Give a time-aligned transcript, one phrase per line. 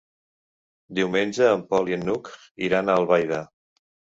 [0.99, 2.33] Diumenge en Pol i n'Hug
[2.69, 3.47] iran a Albaida.